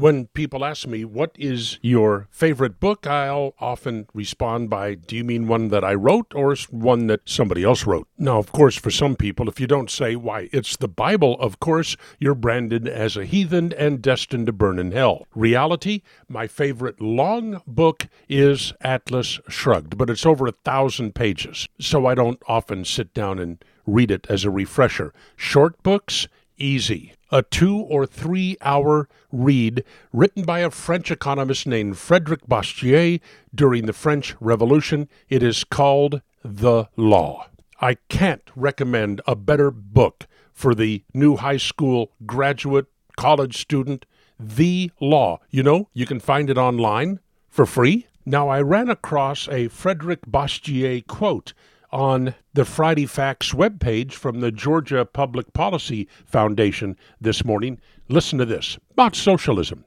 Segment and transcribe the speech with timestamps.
[0.00, 3.06] When people ask me, What is your favorite book?
[3.06, 7.64] I'll often respond by, Do you mean one that I wrote or one that somebody
[7.64, 8.08] else wrote?
[8.16, 11.60] Now, of course, for some people, if you don't say, Why, it's the Bible, of
[11.60, 15.26] course, you're branded as a heathen and destined to burn in hell.
[15.34, 22.06] Reality, my favorite long book is Atlas Shrugged, but it's over a thousand pages, so
[22.06, 25.12] I don't often sit down and read it as a refresher.
[25.36, 26.26] Short books,
[26.60, 33.20] easy a two or three hour read written by a French economist named Frederic Bastiat
[33.54, 35.08] during the French Revolution.
[35.28, 37.48] It is called The Law.
[37.80, 42.86] I can't recommend a better book for the new high school graduate,
[43.16, 44.04] college student.
[44.38, 45.40] The Law.
[45.50, 48.06] You know, you can find it online for free.
[48.26, 51.52] Now, I ran across a Frederic Bastiat quote
[51.92, 57.80] on the Friday Facts webpage from the Georgia Public Policy Foundation this morning.
[58.08, 59.84] Listen to this about socialism.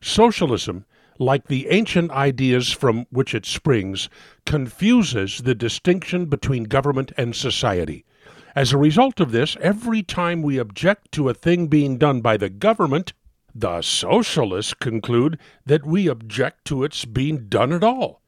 [0.00, 0.84] Socialism,
[1.18, 4.08] like the ancient ideas from which it springs,
[4.46, 8.04] confuses the distinction between government and society.
[8.56, 12.36] As a result of this, every time we object to a thing being done by
[12.36, 13.12] the government,
[13.54, 18.19] the socialists conclude that we object to its being done at all.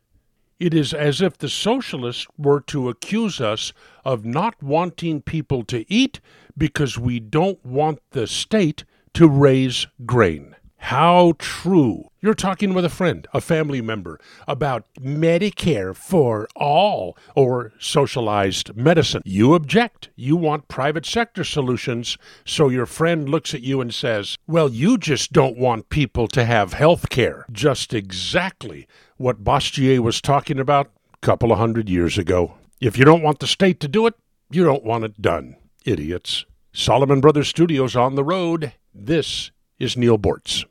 [0.62, 3.72] It is as if the socialists were to accuse us
[4.04, 6.20] of not wanting people to eat
[6.56, 10.54] because we don't want the state to raise grain.
[10.76, 12.11] How true.
[12.24, 19.22] You're talking with a friend, a family member, about Medicare for all or socialized medicine.
[19.24, 20.10] You object.
[20.14, 22.16] You want private sector solutions.
[22.44, 26.44] So your friend looks at you and says, Well, you just don't want people to
[26.44, 27.44] have health care.
[27.50, 32.54] Just exactly what Bastiat was talking about a couple of hundred years ago.
[32.80, 34.14] If you don't want the state to do it,
[34.48, 35.56] you don't want it done.
[35.84, 36.44] Idiots.
[36.72, 38.74] Solomon Brothers Studios on the road.
[38.94, 39.50] This
[39.80, 40.64] is Neal Boortz.